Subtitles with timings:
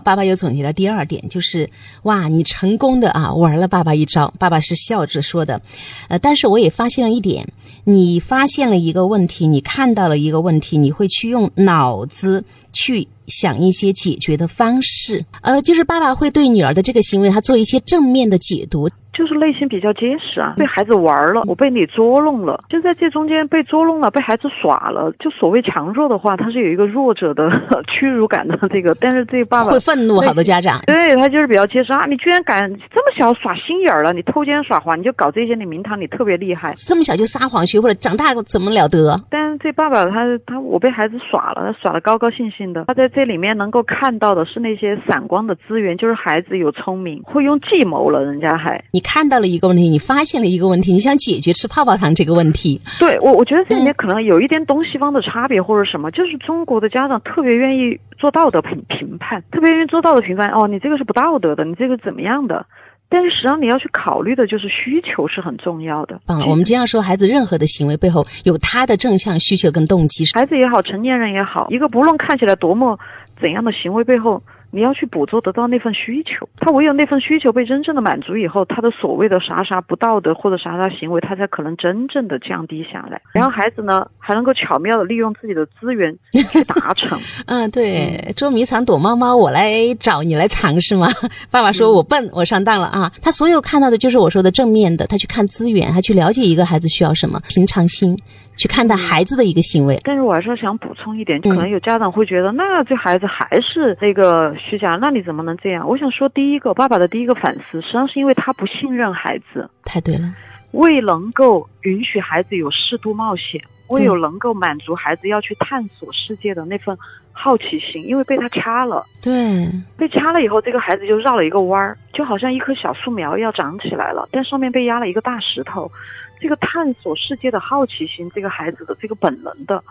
[0.00, 1.68] 爸爸又总结了第二点，就是
[2.02, 4.32] 哇，你成功的啊玩了爸爸一招。
[4.38, 5.60] 爸爸是笑着说的，
[6.08, 7.48] 呃，但是我也发现了一点，
[7.84, 15.24] 你发现了一个问题，你看到了一个问题，你会去用脑子去想一些解决的方式。
[15.40, 18.88] 呃，就是爸爸会对女儿的这个行为，他做一些正面的解读。
[19.16, 25.10] 就是内心比较结实啊，被孩子玩了，我被你捉弄了，就在这中间被捉弄了，被孩子耍了。
[25.18, 27.48] 就所谓强弱的话，他是有一个弱者的
[27.88, 39.18] 屈辱感的这个，但是这个爸爸会愤怒，好多家长对他就是比较结实啊，你居然敢这么小耍心眼儿了，你偷奸耍滑，你就搞这些，你名堂你特别厉害，这么小就撒谎学会了，长大怎么了得？
[39.30, 49.00] 但是这爸爸他他我被孩子耍了，他耍的高高兴兴的，他在这里面能够看到的是那些闪光的资源，就是孩子有聪明，会用计谋了，人家还你。
[49.06, 52.80] 看到了一个问题，你发现了一个问题，你想解决吃泡泡糖这个问题。
[52.98, 60.50] 对我，我觉得这里面可能有一点东西方的差别，或者什么，就是中国的家长特别愿意做道德评评判，特别愿意做道德评判。
[60.50, 62.66] 哦，你这个是不道德的，你这个怎么样的？
[63.08, 66.18] 但是实际上你要去考虑的就是需求是很重要的。
[66.26, 70.24] 棒了，我们经常说孩子任何的行为背后有他的正向需求跟动机。
[70.34, 72.98] 孩子也好，成年人也好，一个不论看起来多么
[73.40, 74.42] 怎样的行为背后。
[74.76, 83.18] 你要去捕捉得到那份需求，他唯有那份需求被真正的满足以后，他的所谓的啥啥不道德或者啥啥行为，他才可能真正的降低下来。
[83.32, 87.18] 然后孩子呢，还能够巧妙的利用自己的资源去达成。
[87.48, 91.08] 嗯，对，捉迷藏躲猫猫，我来找你来藏是吗？
[91.50, 93.10] 爸爸说我笨，我上当了啊！
[93.22, 98.14] 他所有看到的就是我说的正面的，他去看资源，他去了解一个孩子需要什么，平常心。
[98.58, 105.86] 去看待孩子的一个行为，但是我还是想补充一点，可能有家长会觉得，那这孩子还是那个虚假，那你怎么能这样？
[105.88, 109.70] 我想说，第一个，爸爸的第一个反思，实际上是因为他不信任孩子。
[109.84, 110.34] 太对了，
[110.72, 116.96] 未能够允许孩子有适度冒险，未有能够满足孩子要去探索世界的那份
[117.32, 119.04] 好奇心，因为被他掐了。
[119.22, 125.90] 对，被掐了以后，这个孩子就绕了一个弯儿，就好像一棵小树苗要长起来了，但上面被压了一个大石头。
[126.38, 129.82] 这个探索世界的好奇心，这个孩子的这个本能的，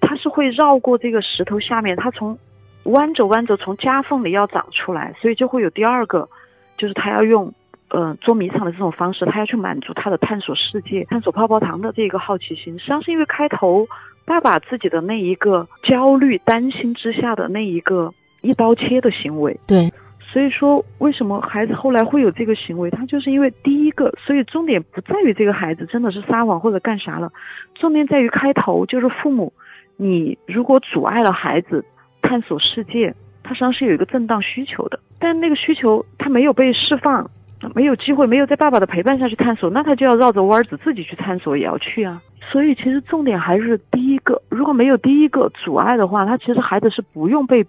[0.00, 2.38] 他是会绕过这个石头下面，他从
[2.84, 6.28] 弯着弯着从夹缝里要长出来，所以就会有第二个，
[6.76, 7.52] 就是他要用
[7.88, 12.78] 呃捉迷藏的这种方式，他要去满足他的探索世界、探索泡泡糖的这个好奇心。
[12.78, 13.86] 实际上是因为开头
[14.24, 19.58] 爸爸自己的那一个焦虑、担心之下的那一个一刀切的行为。
[19.66, 19.92] 对。
[20.30, 22.90] 所以说，为什么孩子后来会有这个行为？
[22.90, 27.32] 他就是因为第一个，所以重点不在于这个孩子真的是撒谎或者干啥了，
[27.74, 29.50] 重点在于开头就是父母，
[29.96, 31.82] 你如果阻碍了孩子
[32.28, 37.30] 探索世界，他实际上是有一个正当需求的，但那个需求他没有被释放，
[37.74, 42.20] 没有机会，没有在爸爸的陪伴下去探索，那他就要绕着弯子自己去探索，也要去啊。
[42.52, 47.64] 所以其实重点还是第一个，如果没有第一个阻碍的话，他其实孩子是不用被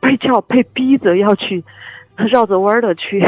[0.00, 1.64] 被叫被逼着要去。
[2.30, 3.18] 绕着弯的去，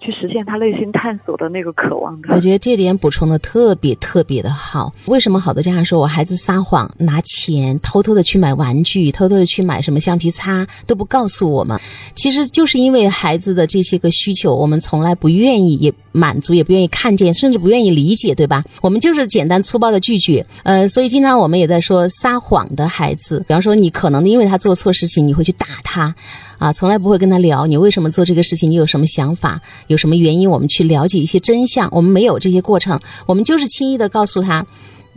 [0.00, 2.34] 去实现他内心探索的那个渴望的。
[2.34, 4.92] 我觉得这点补充的特别特别的好。
[5.06, 11.80] 为什么好多家长说我孩子撒谎拿钱，偷偷的去买玩具，偷偷的去买什么橡皮擦都不告诉我们？
[12.14, 18.62] 其实就是因为孩子的这些个需求，我们从来不愿意也满足，也不愿意看见，甚至不愿意理解，对吧？
[18.82, 20.44] 我们就是简单粗暴的拒绝。
[20.62, 26.14] 呃，所以经常我们也在说撒谎的孩子，比方说你可能因为他做错事情，你会去打他。
[26.58, 31.88] 啊，从来不会跟他聊你为什么做这个事情，你有什么想法，有什么原因，我们去了解一些真相。
[31.92, 34.66] 我们没有这些过程，我们就是轻易的告诉他，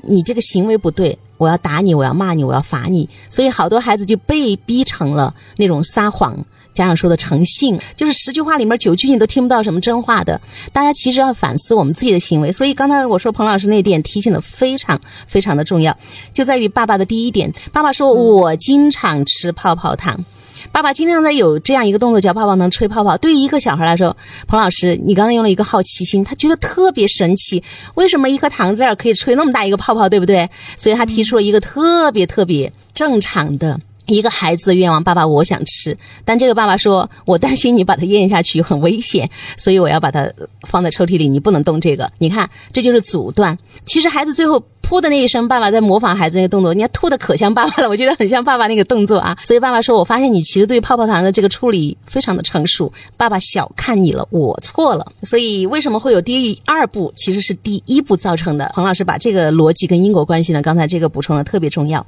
[0.03, 3.07] 你这个行为不对，我要打你，我要骂你，我要罚你。
[3.29, 6.45] 所以好多孩子就被逼成了那种撒谎。
[6.71, 10.39] 家长说的诚信，就是十句话里面九句你都听不到什么真话的。
[10.71, 12.53] 大家其实要反思我们自己的行为。
[12.53, 14.97] 所以刚才我说彭老师那点提醒的非常
[15.27, 15.97] 非常的重要，
[16.33, 20.23] 就在于爸爸的第一点，爸爸说我经常吃泡泡糖。
[20.71, 23.17] 爸爸经常在有这样一个动作，叫泡泡能吹泡泡。
[23.17, 24.15] 对于一个小孩来说，
[24.47, 27.63] 彭老师，你刚才用了一个好奇心，他觉得特别神奇。
[27.95, 30.49] 为什么一颗糖子儿可以吹那么大一个泡泡，对不对？
[30.77, 33.79] 所以他提出了一个特别特别正常的。
[34.09, 40.29] 一个孩子的愿望，爸爸，我想吃，但这个爸爸说，我担心你把它咽下去很危险，所以我要把它
[40.67, 42.11] 放在抽屉里，你不能动这个。
[42.17, 43.57] 你看，这就是阻断。
[43.85, 49.37] 其实孩子最后噗的那一声，爸爸在模仿孩子那个动作，你看吐的可像爸爸了，我觉得很像爸爸那个动作啊。
[49.43, 55.05] 所以爸爸说，我发现你其实对泡泡糖的这个处理非常的成熟，爸爸小看你了，我错了。
[55.23, 58.71] 所以为什么会有第二步，其实是第一步造成的。
[58.73, 62.05] 彭老师把这个逻辑跟因果关系呢，刚才这个补充的特别重要。